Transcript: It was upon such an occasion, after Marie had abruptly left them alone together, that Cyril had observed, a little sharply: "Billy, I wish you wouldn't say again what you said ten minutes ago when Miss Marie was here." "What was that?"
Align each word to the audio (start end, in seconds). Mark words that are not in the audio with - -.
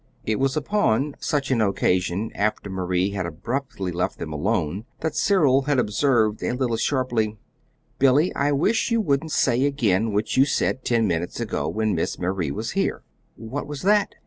It 0.25 0.39
was 0.39 0.57
upon 0.57 1.13
such 1.19 1.51
an 1.51 1.61
occasion, 1.61 2.31
after 2.33 2.71
Marie 2.71 3.11
had 3.11 3.27
abruptly 3.27 3.91
left 3.91 4.17
them 4.17 4.33
alone 4.33 4.77
together, 4.77 4.87
that 5.01 5.15
Cyril 5.15 5.61
had 5.67 5.77
observed, 5.77 6.41
a 6.41 6.53
little 6.53 6.75
sharply: 6.77 7.37
"Billy, 7.99 8.33
I 8.33 8.51
wish 8.51 8.89
you 8.89 8.99
wouldn't 8.99 9.31
say 9.31 9.63
again 9.63 10.11
what 10.11 10.35
you 10.35 10.43
said 10.43 10.83
ten 10.83 11.05
minutes 11.05 11.39
ago 11.39 11.69
when 11.69 11.93
Miss 11.93 12.17
Marie 12.17 12.49
was 12.49 12.71
here." 12.71 13.03
"What 13.35 13.67
was 13.67 13.83
that?" 13.83 14.15